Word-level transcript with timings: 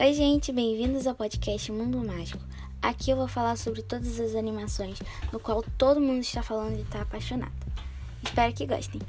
Oi, 0.00 0.14
gente, 0.14 0.52
bem-vindos 0.52 1.08
ao 1.08 1.14
podcast 1.16 1.72
Mundo 1.72 1.98
Mágico. 1.98 2.38
Aqui 2.80 3.10
eu 3.10 3.16
vou 3.16 3.26
falar 3.26 3.56
sobre 3.56 3.82
todas 3.82 4.20
as 4.20 4.36
animações 4.36 4.96
no 5.32 5.40
qual 5.40 5.60
todo 5.76 6.00
mundo 6.00 6.20
está 6.20 6.40
falando 6.40 6.78
e 6.78 6.82
está 6.82 7.02
apaixonado. 7.02 7.50
Espero 8.22 8.54
que 8.54 8.64
gostem. 8.64 9.00